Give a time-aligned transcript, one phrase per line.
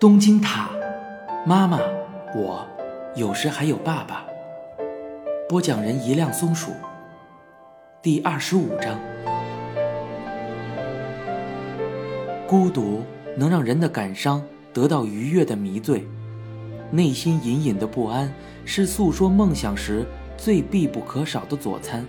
[0.00, 0.70] 东京塔，
[1.44, 1.76] 妈妈，
[2.32, 2.64] 我，
[3.16, 4.24] 有时还有爸爸。
[5.48, 6.70] 播讲人：一辆松鼠。
[8.00, 8.96] 第二十五章。
[12.46, 13.02] 孤独
[13.36, 14.40] 能让人的感伤
[14.72, 16.06] 得到愉悦的迷醉，
[16.92, 18.32] 内心隐隐的不安
[18.64, 22.06] 是诉说梦想时最必不可少的佐餐。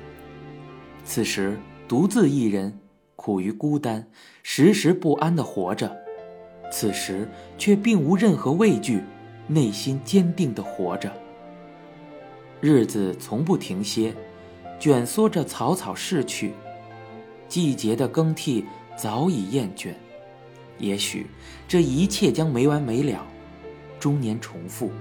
[1.10, 1.57] 此时
[1.88, 2.72] 独自一人，
[3.16, 4.08] 苦于孤单，
[4.44, 5.91] 时时不安的活着。
[6.72, 7.27] 此时
[7.58, 9.02] 却并无任何畏惧，
[9.48, 11.12] 内心坚定地活着。
[12.62, 14.13] 日子从不停歇，
[14.80, 16.54] 卷缩着草草逝去，
[17.48, 18.63] 季节的更替
[18.96, 19.96] 早已厌倦。
[20.77, 21.26] 也许
[21.68, 23.26] 这一切将没完没了，
[23.99, 24.91] 终年重复。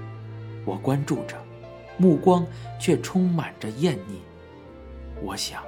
[0.65, 1.37] 我关注着，
[1.99, 2.47] 目光
[2.81, 4.23] 却充满着厌腻。
[5.23, 5.63] 我想，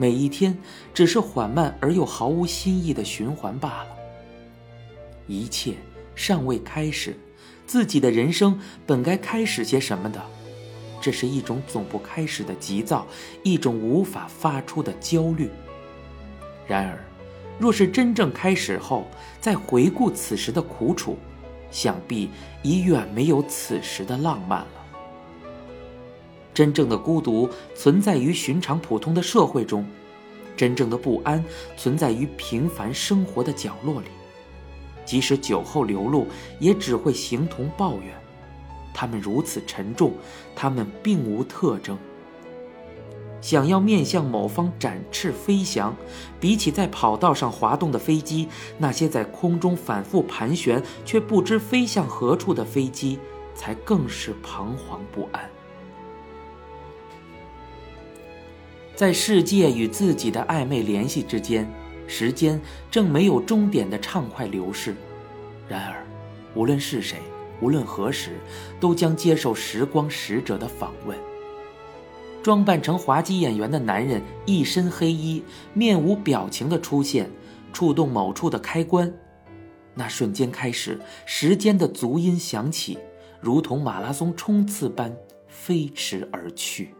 [0.00, 0.56] 每一天
[0.94, 3.88] 只是缓慢而又毫无新意的循环罢了。
[5.26, 5.74] 一切
[6.14, 7.16] 尚未开始，
[7.66, 10.24] 自己的人生本该开始些什么的？
[11.00, 13.06] 这是一种总不开始的急躁，
[13.42, 15.50] 一种无法发出的焦虑。
[16.66, 17.04] 然而，
[17.58, 19.06] 若是真正开始后，
[19.40, 21.18] 再回顾此时的苦楚，
[21.70, 22.30] 想必
[22.62, 24.77] 已远没有此时的浪漫了。
[26.58, 29.86] 真正的孤独存在于寻常普通的社会中，
[30.56, 31.44] 真正的不安
[31.76, 34.08] 存在于平凡生活的角落里。
[35.04, 36.26] 即使酒后流露，
[36.58, 38.12] 也只会形同抱怨。
[38.92, 40.14] 他们如此沉重，
[40.56, 41.96] 他们并无特征。
[43.40, 45.94] 想要面向某方展翅飞翔，
[46.40, 53.16] 比起在跑道上滑动的飞机，那些在空中反复盘旋却不知飞向何处的飞机，
[53.54, 55.48] 才更是彷徨不安。
[58.98, 61.64] 在世界与自己的暧昧联系之间。
[62.08, 62.60] 时间
[62.90, 64.96] 正没有终点的畅快流逝，
[65.68, 66.04] 然而，
[66.56, 67.18] 无论是谁，
[67.60, 68.32] 无论何时，
[68.80, 71.16] 都将接受时光使者的访问。
[72.42, 75.44] 装扮成滑稽演员的男人，一身黑衣，
[75.74, 77.30] 面无表情的出现，
[77.72, 79.14] 触动某处的开关，
[79.94, 82.98] 那瞬间开始，时间的足音响起，
[83.40, 85.16] 如同马拉松冲刺般
[85.46, 86.92] 飞驰而去。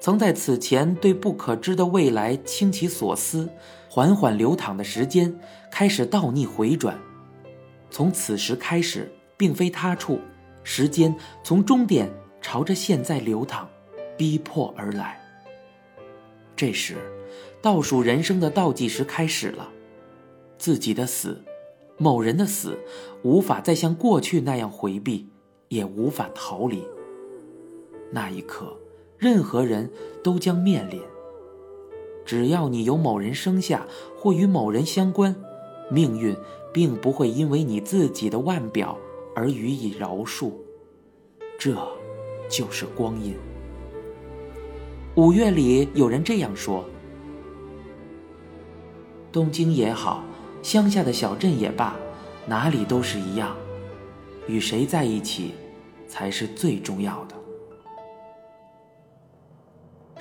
[0.00, 3.48] 曾在此前对不可知的未来倾其所思，
[3.90, 5.38] 缓缓流淌的时间
[5.72, 6.96] 开始倒逆回转，
[7.90, 10.20] 从此时开始，并非他处，
[10.62, 12.08] 时间从终点
[12.40, 13.68] 朝着现在流淌，
[14.16, 15.20] 逼迫而来。
[16.54, 16.96] 这时，
[17.60, 19.68] 倒数人生的倒计时开始了，
[20.58, 21.42] 自己的死，
[21.96, 22.78] 某人的死，
[23.22, 25.28] 无法再像过去那样回避，
[25.68, 26.86] 也无法逃离。
[28.12, 28.78] 那一刻。
[29.18, 29.90] 任何人
[30.22, 31.00] 都将面临。
[32.24, 33.86] 只要你由某人生下
[34.16, 35.34] 或与某人相关，
[35.90, 36.36] 命运
[36.72, 38.96] 并不会因为你自己的腕表
[39.34, 40.52] 而予以饶恕。
[41.58, 41.74] 这，
[42.48, 43.34] 就是光阴。
[45.14, 46.84] 五月里有人这样说：
[49.32, 50.22] 东京也好，
[50.62, 51.96] 乡下的小镇也罢，
[52.46, 53.56] 哪里都是一样，
[54.46, 55.52] 与谁在一起，
[56.06, 57.34] 才是最重要的。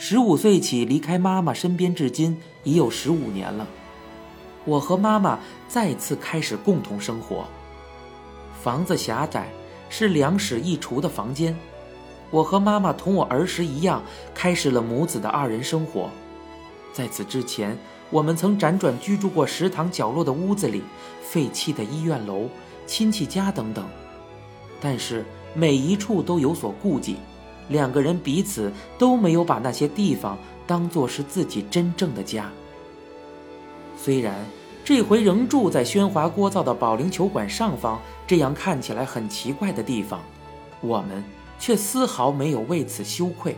[0.10, 3.68] 十五岁起离开妈妈身边，至今已有十五年了。
[4.64, 5.38] 我和妈妈
[5.68, 7.46] 再次开始共同生活。
[8.64, 9.50] 房子狭窄，
[9.90, 11.54] 是两室一厨的房间。
[12.32, 14.02] 我和妈妈同我儿时一样，
[14.34, 16.10] 开始了母子的二人生活。
[16.94, 17.78] 在此之前，
[18.10, 20.84] 我们曾辗转居住过食堂角落的屋子里、
[21.22, 22.50] 废弃的医院楼、
[22.86, 23.86] 亲戚家等等，
[24.80, 27.18] 但是每一处都有所顾忌。
[27.70, 32.50] 两个人彼此都没有把那些地方当作是自己真正的家。
[33.98, 34.36] 虽然
[34.86, 40.22] 这回仍住在喧哗聒噪的保龄球馆上方这样看起来很奇怪的地方，
[40.82, 41.24] 我们
[41.60, 43.56] 却丝毫没有为此羞愧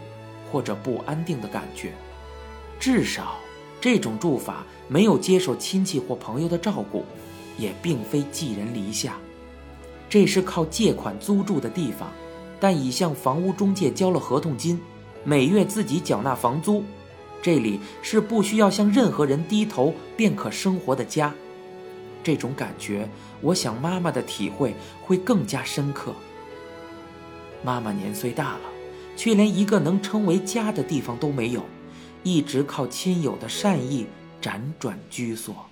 [0.52, 1.92] 或者不安定的感觉。
[2.80, 3.36] 至少，
[3.80, 7.06] 这种住法没有接受亲戚或朋友的照顾，
[7.58, 9.18] 也并非寄人篱下。
[10.10, 12.10] 这是靠借款租住的地方。
[12.60, 14.80] 但已向房屋中介交了合同金，
[15.24, 16.84] 每月自己缴纳房租。
[17.42, 21.34] 这里是不需要向任何人低头便可生活的家。
[22.22, 23.08] 这种感觉，
[23.40, 24.76] 我想妈妈的体会
[25.06, 26.14] 会更加深刻。
[27.64, 28.62] 妈妈年岁大了，
[29.16, 31.64] 却连一个能称为家的地方都没有，
[32.24, 34.06] 一直靠亲友的善意
[34.42, 35.66] 辗转居所。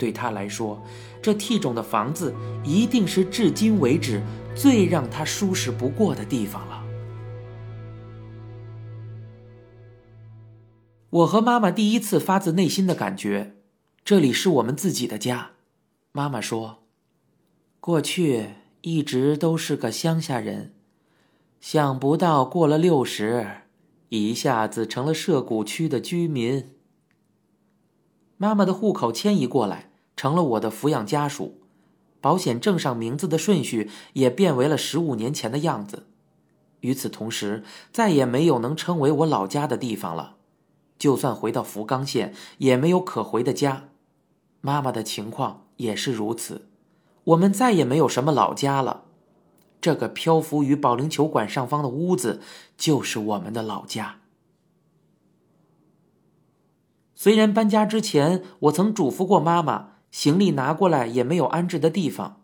[0.00, 0.82] 对他来说，
[1.22, 4.20] 这替种的房子一定是至今为止。
[4.52, 6.84] 最让他舒适不过的地方了。
[11.10, 13.54] 我和妈妈第一次发自内心的感觉，
[14.04, 15.52] 这里是我们自己的家。
[16.10, 16.82] 妈妈说
[17.78, 18.48] ：“过去
[18.80, 20.74] 一直都是个乡下人，
[21.60, 23.62] 想不到过了六十，
[24.08, 26.74] 一下子成了涉谷区的居民。”
[28.36, 29.89] 妈妈的户口迁移过来，
[30.20, 31.62] 成了我的抚养家属，
[32.20, 36.08] 保险证上名字的顺序也变为了十五年前的样子。
[36.80, 40.36] 与此同时，再也没有能称为我老家的地方了。
[40.98, 43.88] 就算回到福冈县，也没有可回的家。
[44.60, 46.68] 妈妈的情况也是如此，
[47.24, 49.04] 我们再也没有什么老家了。
[49.80, 52.42] 这个漂浮于保龄球馆上方的屋子，
[52.76, 54.16] 就是我们的老家。
[57.14, 62.42] 虽然搬家之前，我曾嘱咐过妈妈，行李拿过来也没有安置的地方，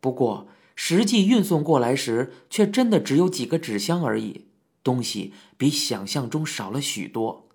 [0.00, 4.46] 不过实际运送过来时，却真的只有几个纸箱而已，
[4.82, 7.48] 东西比想象中少了许多。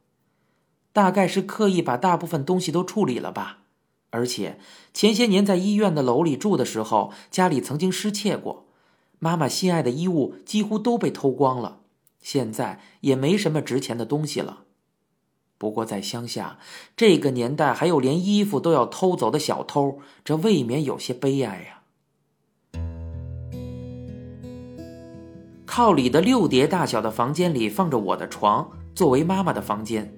[0.94, 3.60] 大概是刻意把大部分东西都处理了吧，
[4.10, 4.60] 而且
[4.94, 8.66] 前些年在医院的楼里住的时候，家里曾经失窃过，
[9.20, 11.80] 妈妈心爱的衣物几乎都被偷光了，
[12.22, 14.64] 现在也没什么值钱的东西了。
[15.58, 16.60] 不过在乡下，
[16.96, 21.82] 这个年代还有连衣服都要偷走的小偷，这未免有些悲哀呀。
[25.66, 30.14] 靠里的六叠大小的房间里放着我的床，作为妈妈的房间。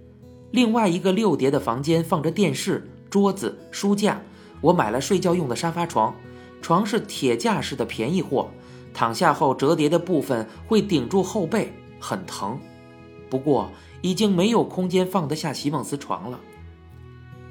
[0.52, 4.22] 另外一个六叠的房间放着电视、桌子、书架。
[4.62, 6.14] 我买了睡觉用的沙发床，
[6.62, 8.50] 床是铁架式的便宜货，
[8.94, 12.60] 躺下后折叠的部分会顶住后背，很疼。
[13.30, 13.70] 不过
[14.02, 16.40] 已经没有空间放得下席梦思床了。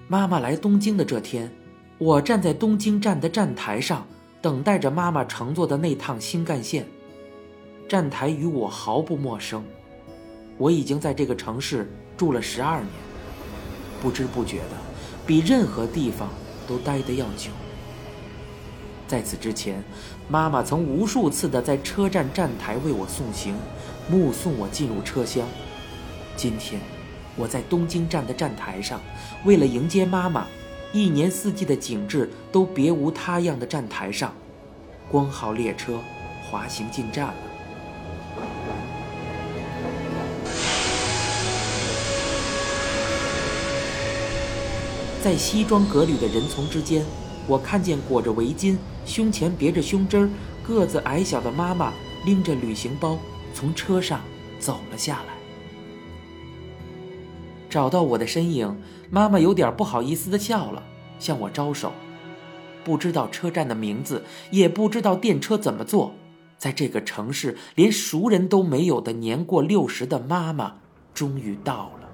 [0.06, 1.52] 妈妈来东京的这天，
[1.98, 4.06] 我站在东京站的站台上，
[4.40, 6.86] 等待着妈妈乘坐的那趟新干线。
[7.88, 9.64] 站台与我毫不陌生，
[10.56, 11.90] 我已经在这个城市。
[12.16, 12.88] 住了十二年，
[14.02, 14.76] 不知不觉的，
[15.24, 16.28] 比任何地方
[16.66, 17.52] 都待得要久。
[19.06, 19.84] 在此之前，
[20.28, 23.54] 妈妈曾无数次的在车站站台为我送行，
[24.10, 25.46] 目送我进入车厢。
[26.38, 26.80] 今天，
[27.34, 29.00] 我在东京站的站台上，
[29.44, 30.46] 为了迎接妈妈，
[30.92, 34.32] 一年四季的景致都别无他样的站台上，
[35.10, 35.98] 光号列车
[36.48, 37.34] 滑行进站了。
[45.20, 47.04] 在西装革履的人丛之间，
[47.48, 50.30] 我看见裹着围巾、胸前别着胸针、
[50.62, 51.92] 个子矮小的妈妈
[52.24, 53.18] 拎着旅行包
[53.52, 54.20] 从车上
[54.60, 55.37] 走了下来。
[57.68, 58.76] 找到我的身影，
[59.10, 60.82] 妈妈有点不好意思的笑了，
[61.18, 61.92] 向我招手。
[62.84, 66.14] 不知道车站的名字，也不知道电车怎么坐，
[66.56, 70.76] 在这个城市连熟人都没有的年过六十的妈妈，
[71.12, 72.08] 终于到了。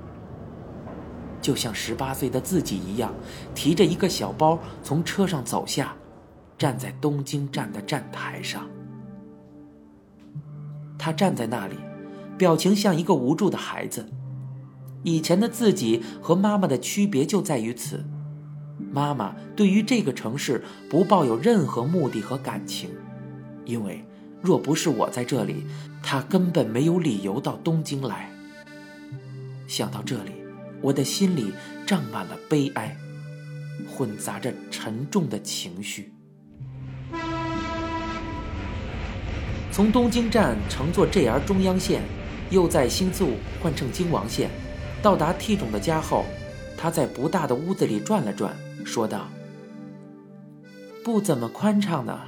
[1.40, 3.14] 就像十八岁的自己一样，
[3.54, 5.94] 提着一个小包从车上走下，
[6.58, 8.68] 站在东京站的站台上。
[10.98, 11.76] 他站在那里，
[12.36, 14.08] 表情像一个无助的孩子。
[15.04, 18.04] 以前的自己和妈妈的区别就在于此：
[18.90, 22.90] 妈妈对于这个城市不抱有任何目的和感情，
[23.64, 24.04] 因为
[24.42, 25.64] 若不是我在这里，
[26.02, 28.28] 她根本没有理由到东京来。
[29.68, 30.32] 想到这里。
[30.82, 31.50] 我的心里
[31.86, 32.94] 胀满了悲哀，
[33.88, 36.12] 混杂着沉重的情绪。
[39.72, 42.02] 从东京站乘坐 JR 中央线，
[42.50, 43.30] 又在新宿
[43.62, 44.50] 换乘京王线，
[45.04, 46.24] 到达 T 种的家后，
[46.78, 48.56] 他在不大的屋子里转了转，
[48.86, 49.28] 说道
[51.04, 52.20] ：“不怎么宽敞呢。”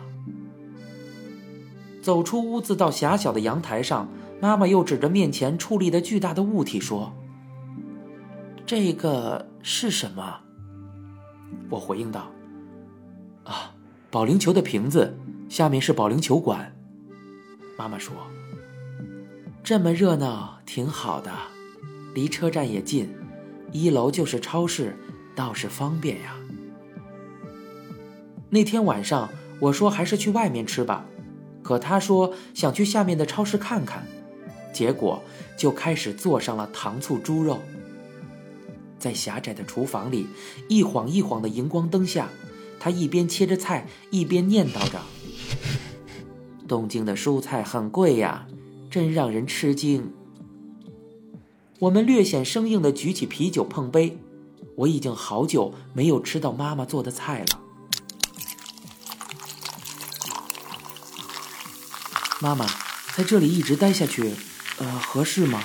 [2.05, 4.07] 走出屋子到狭小的阳台上，
[4.43, 7.15] 妈妈又指着面前矗立的巨大的物体说。
[8.67, 10.41] 这个是什么？
[11.71, 12.31] 我回应道
[13.45, 13.73] ：“啊，
[14.11, 15.17] 保龄球的瓶子，
[15.49, 16.77] 下面是保龄球馆。”
[17.79, 18.15] 妈妈说
[19.65, 21.33] ：“这么热闹，挺好的，
[22.17, 23.15] 离车站也近，
[23.73, 24.97] 一楼就是超市，
[25.35, 26.35] 倒是方便呀。”
[28.49, 29.29] 那天晚上，
[29.61, 31.05] 我说还是去外面吃吧，
[31.63, 34.07] 可他说想去下面的超市看看，
[34.73, 35.23] 结果
[35.59, 37.61] 就开始做上了糖醋猪肉。
[38.99, 40.27] 在狭窄的厨房里，
[40.71, 42.31] 一晃一晃的荧光灯下，
[42.81, 45.03] 他一边切着菜，一边念叨着
[46.67, 48.47] ：“东京的蔬菜很贵呀，
[48.89, 50.11] 真让人吃惊。”
[51.81, 54.19] 我们略显生硬的举起啤酒碰杯。
[54.77, 57.61] 我已经好久没有吃到妈妈做的菜了。
[62.41, 62.67] 妈妈，
[63.17, 64.35] 在这里一直待下去，
[64.79, 65.63] 呃，合适吗？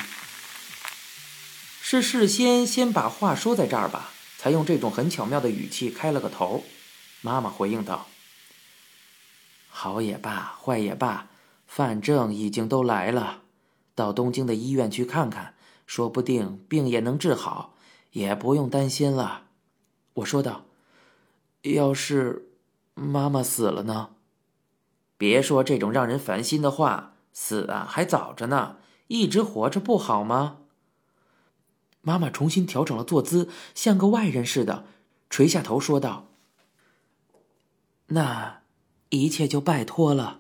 [1.82, 6.64] 是事先先把话说在这儿吧，才用这种很巧妙的语气开了个头。
[7.20, 8.08] 妈妈回应道
[9.68, 11.28] ：“好也罢，坏也罢，
[11.68, 13.42] 反正已经都来了，
[13.94, 15.56] 到东京的医院去看看，
[15.92, 17.74] 说不定病也能治好，
[18.12, 19.48] 也不用担心了。”
[20.16, 20.64] 我说道
[21.64, 22.48] ：“要是
[22.94, 24.12] 妈妈死了呢？
[25.18, 30.60] 别说这种让人烦心的话，死啊还早着呢，一直活着不好吗？”
[32.00, 34.86] 妈妈重新调整了坐姿，像个外人似的，
[35.30, 36.30] 垂下头说道。
[38.08, 38.62] 那，
[39.10, 40.40] 一切就拜托了。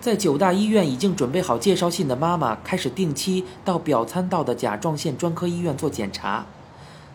[0.00, 6.46] 在九大医院已经准备好介绍信的妈妈，开始定期到表参道的甲状腺专科医院做检查。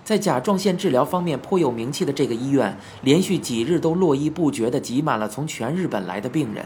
[0.03, 6.63] 在甲状腺治疗方面颇有名气的这个医院，连续几日都络绎不绝的挤满了从全日本来的病人。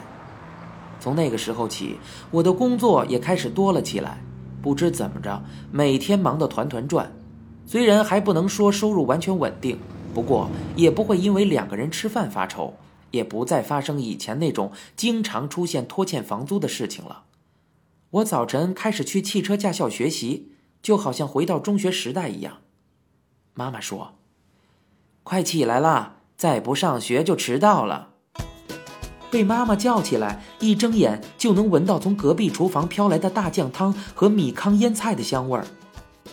[1.00, 1.98] 从那个时候起，
[2.32, 4.18] 我的工作也开始多了起来。
[4.62, 7.10] 不知怎么着，每天忙得团团转。
[7.66, 9.80] 虽然还不能说收入完全稳定，
[10.14, 12.74] 不过也不会因为两个人吃饭发愁，
[13.12, 17.24] 也不再发生以前那种经常出现拖欠房租的事情了。
[18.12, 20.52] 我早晨开始去汽车驾校学习，
[20.82, 22.58] 就好像回到中学时代一样。
[23.54, 24.16] 妈妈说
[25.24, 28.10] ：“快起来啦，再不上学就迟到了。”
[29.30, 35.68] 被妈妈叫起来，一睁眼就能闻到从隔壁厨房飘来的大酱汤和米糠腌菜的香味儿。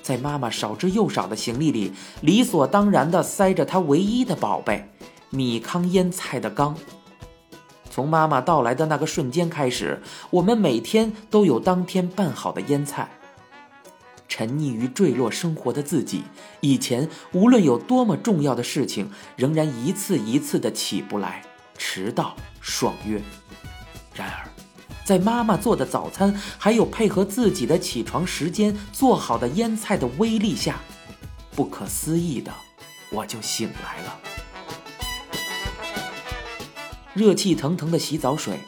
[0.03, 1.93] 在妈妈少之又少的行李里，
[2.23, 4.89] 理所当然地塞着她唯一的宝贝——
[5.31, 6.77] 米糠腌菜的缸。
[7.91, 13.11] 从妈妈到来的那个瞬间开始，我们每天都有当天拌好的腌菜。
[14.29, 16.23] 沉溺于坠落生活的自己，
[16.61, 21.43] 以前无论有多么重要的事情，仍然一次一次的起不来，
[21.79, 23.23] 迟到、爽约。
[24.15, 24.49] 然而。
[25.05, 30.81] 在妈妈做的早餐，还有配合自己的起床时间做好的腌菜的威力下，
[31.55, 32.53] 不可思议的，
[33.11, 34.19] 我就醒来了。
[37.17, 38.61] 热气腾腾的洗澡水，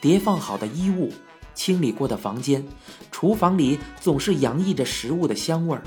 [0.00, 1.12] 叠放好的衣物，
[1.56, 2.64] 清理过的房间，
[3.10, 5.82] 厨房里总是洋溢着食物的香味儿。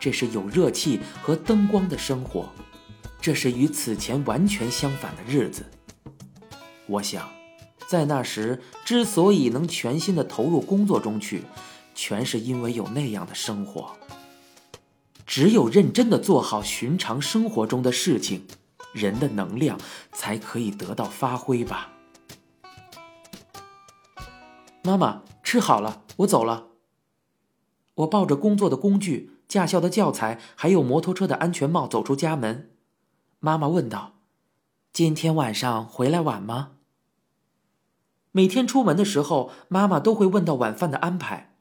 [0.00, 2.48] 这是有热气和灯光的生活，
[3.20, 5.64] 这是与此前完全相反的日子。
[6.88, 7.28] 我想。
[7.86, 11.44] 在那时，之所以能全心的投入工作中去，
[11.94, 13.96] 全是因为有那样的生活。
[15.24, 18.46] 只有认真的做好寻常生活中的事情，
[18.98, 19.78] 人的能量
[20.12, 21.92] 才可以得到发挥吧。
[24.82, 26.66] 妈妈，吃好了，我走了。
[27.94, 32.70] 我抱着工作的工具、驾校的教材，还有摩托车的安全帽走出家门。
[33.40, 34.14] 妈妈问道
[34.92, 36.72] ：“今天晚上回来晚吗？”
[38.32, 41.56] 每天出门的时候，妈妈都会问到晚饭的安排。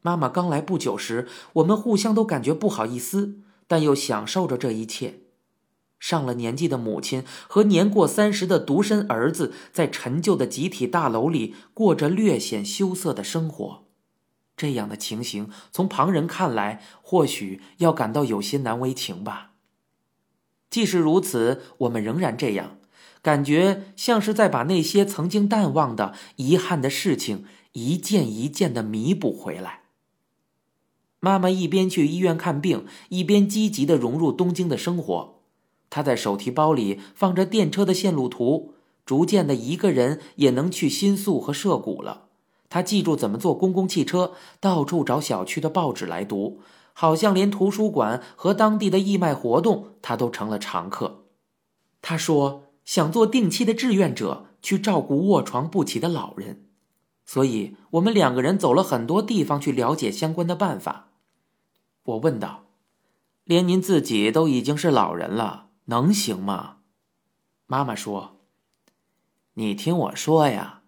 [0.00, 5.25] 妈妈刚来不久时，我们互相都感觉不好意思，但又享受着这一切。
[5.98, 13.84] 上了年纪的母亲和年过三十的独生儿子，在陈旧的集体大楼里过着略显羞涩的生活。
[14.56, 19.52] 这样的情形，从旁人看来，或许要感到有些难为情吧。
[20.70, 22.78] 即使如此，我们仍然这样。
[23.22, 29.82] 感觉像是在把那些曾经淡忘的遗憾的事情一件一件的弥补回来。
[31.18, 35.35] 妈妈一边去医院看病，一边积极的融入东京的生活。
[35.96, 38.74] 他在手提包里放着电车的线路图，
[39.06, 42.24] 逐渐的一个人也能去新宿和涩谷了。
[42.68, 46.60] 他记住怎么坐公共汽车，到处找小区的报纸来读，
[46.92, 51.22] 好像连图书馆和当地的义卖活动，他都成了常客。
[52.02, 52.64] 他说。
[52.84, 56.66] 想做定期的志愿者，去照顾卧床不起的老人，
[57.24, 61.08] 所以我们两个人走了很多地方去了解相关的办法。
[62.04, 62.66] 我问道
[63.42, 66.76] ：“连您自己都已经是老人了，能行吗？”
[67.66, 68.36] 妈妈说
[69.54, 70.82] ：“你听我说呀，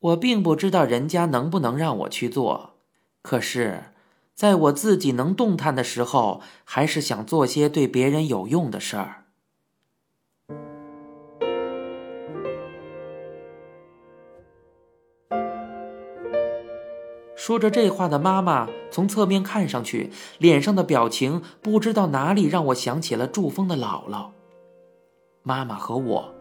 [0.00, 2.74] 我并不知道人家能不能让我去做，
[3.22, 3.92] 可是，
[4.34, 9.19] 在我自己能动弹的时候，还是想做些对别人有用的事儿。”
[17.40, 24.26] 说着这话的妈妈，从侧面看上去，脸上的表情不知道哪里让我想起了祝峰的姥姥。
[25.42, 26.34] 妈妈和我，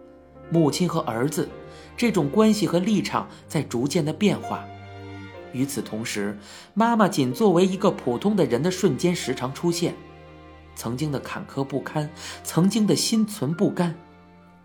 [0.51, 1.47] 母亲和儿子，
[1.95, 4.65] 这种关系和立场在逐渐的变化。
[5.53, 6.37] 与此同时，
[6.73, 9.95] 妈妈仅作为一个普通的人的瞬间时常出现，
[10.75, 12.09] 曾经的坎坷不堪，
[12.43, 13.95] 曾经的心存不甘，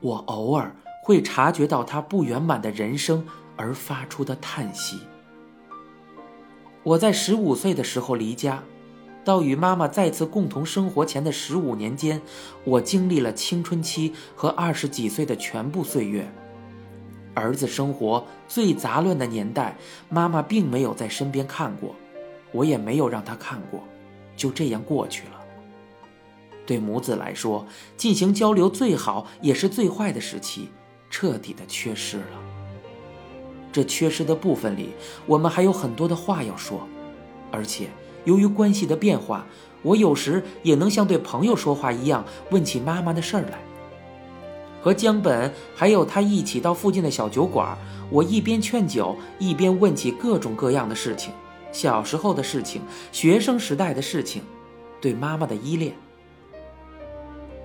[0.00, 0.74] 我偶尔
[1.04, 3.24] 会察觉到他不圆满的人生
[3.54, 4.98] 而发出的叹息。
[6.84, 8.62] 我在十五岁的时候离家，
[9.24, 12.20] 到与妈妈再次共同生活前的十五年间，
[12.62, 16.30] 我经历了青春期和二十几岁的全部岁月。
[17.32, 19.78] 儿子生活最杂乱的年代，
[20.10, 21.94] 妈妈并没有在身边看过，
[22.52, 23.82] 我也没有让她看过，
[24.36, 25.40] 就这样过去了。
[26.66, 30.68] 对母子来说，进行交流最好也是最坏的时期，
[31.08, 32.43] 彻底的缺失了。
[33.74, 34.90] 这缺失的部分里，
[35.26, 36.86] 我们还有很多的话要说，
[37.50, 37.88] 而且
[38.22, 39.44] 由于关系的变化，
[39.82, 43.58] 我有时也能像对朋友说话一样问起妈妈的事儿来。
[44.80, 47.76] 和江本还有他一起到附近的小酒馆，
[48.10, 51.32] 我一边劝酒，一边问起各种各样的事情：
[51.72, 54.40] 小时候的事情，学生时代的事情，
[55.00, 55.96] 对妈妈的依恋。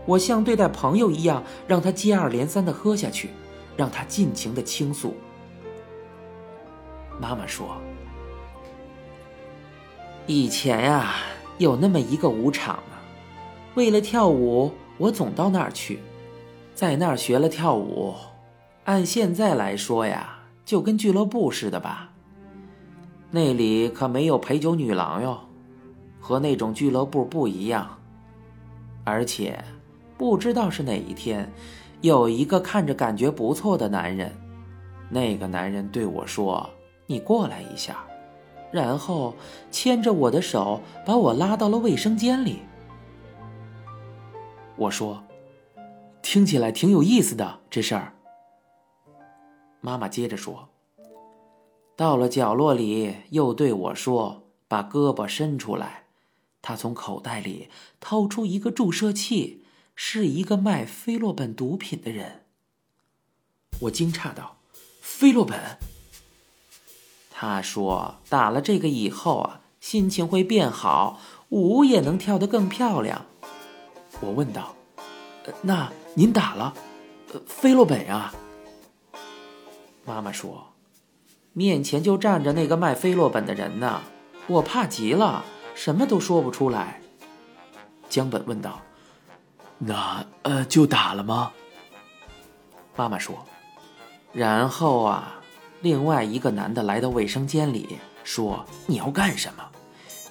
[0.08, 3.30] 我像对待朋友一样，让他接二连三的喝下去，
[3.78, 5.14] 让他尽情的倾诉。
[7.20, 7.76] 妈妈说
[10.26, 11.16] ：“以前呀，
[11.58, 12.96] 有那么一个舞场呢，
[13.76, 16.00] 为了跳舞，我总到那儿去，
[16.74, 18.16] 在那儿学了跳舞。
[18.86, 22.10] 按现在来说呀，就跟俱乐部似的吧。
[23.32, 25.38] 那里可没有陪酒女郎哟，
[26.22, 27.98] 和那种俱乐部不一样。
[29.04, 29.62] 而且，
[30.18, 31.52] 不知道是哪一天，
[32.00, 34.32] 有一个看着感觉不错的男人，
[35.10, 36.68] 那个男人对我说。”
[37.10, 38.06] 你过来一下，
[38.72, 39.34] 然后
[39.72, 42.60] 牵着我的手把我拉到了卫生间里。
[44.76, 45.24] 我说
[46.22, 48.14] ：“听起来挺有意思的这事儿。”
[49.82, 50.70] 妈妈接着说
[51.98, 56.04] ：“到了角落里，又对我说：‘把胳膊伸出来。’
[56.62, 59.64] 他从口袋里掏出一个注射器，
[59.96, 62.46] 是一个卖菲洛本毒品的人。”
[63.82, 64.58] 我惊诧道
[65.02, 65.58] ：“菲洛本？”
[67.42, 73.26] 他说：“打了这个以后啊，心情会变好，舞也能跳得更漂亮。”
[74.20, 74.76] 我问道
[75.64, 76.74] ：“那您打了，
[77.32, 78.34] 呃菲洛本啊？”
[80.04, 80.74] 妈妈说
[81.56, 84.02] ：“面前就站着那个卖菲洛本的人呢，
[84.48, 87.00] 我怕极了，什么都说不出来。”
[88.10, 88.82] 江本问道
[89.80, 91.54] ：“那呃，就打了吗？”
[92.98, 93.46] 妈妈说
[94.34, 95.38] ：“然后啊。”
[95.82, 99.64] 另外一个男的来到卫生间里，说：“你要干什么？”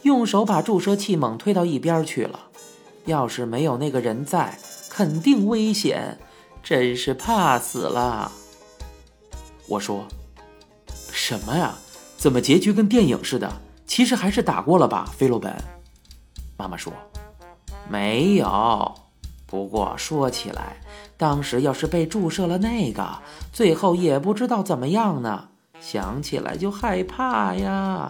[0.02, 2.38] 用手把注射器猛推到一边去了。
[3.06, 4.58] 要是没有那个人在，
[4.90, 6.18] 肯定危险，
[6.62, 8.30] 真是怕死了。
[9.66, 10.06] 我说
[11.10, 11.74] ：“什么呀？
[12.16, 13.50] 怎么结局跟电影似的？
[13.86, 15.54] 其实还是打过了吧，菲洛本。”
[16.58, 16.92] 妈妈说
[17.88, 18.94] ：“没有。
[19.46, 20.76] 不过说起来……”
[21.18, 23.18] 当时要是被注射了那个，
[23.52, 25.48] 最后也不知道怎么样呢。
[25.80, 28.08] 想起来就害怕呀。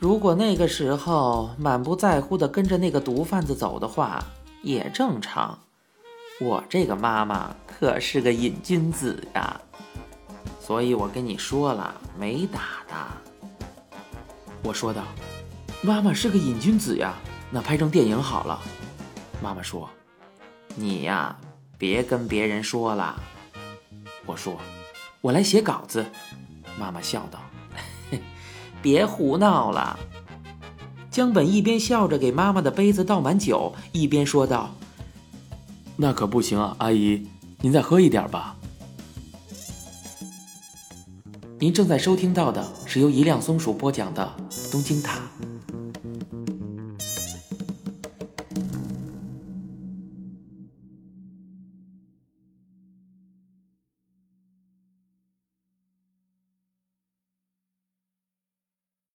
[0.00, 4.24] 如果那个时候满不在乎的跟着那个毒贩子走的话，
[4.62, 5.56] 也正常。
[6.40, 9.60] 我这个妈妈可是个瘾君子呀，
[10.60, 12.94] 所以我跟你说了，没打的。
[14.64, 15.04] 我说道
[15.82, 17.14] ：“妈妈是个瘾君子呀，
[17.48, 18.60] 那拍成电影好了。”
[19.40, 19.88] 妈妈说。
[20.76, 21.36] 你呀，
[21.78, 23.20] 别跟别人说了。
[24.26, 24.56] 我说，
[25.20, 26.06] 我来写稿子。
[26.78, 27.38] 妈妈笑道
[28.82, 29.98] ：“别胡闹了。”
[31.10, 34.74] 江本一边笑着给妈妈的杯子倒满酒，一边说道
[35.96, 37.28] ：“那可不行啊，阿姨，
[37.60, 38.56] 您再喝一点吧。”
[41.60, 44.34] 您正在收听到的是由一辆松鼠播讲的
[44.72, 45.18] 《东京塔》。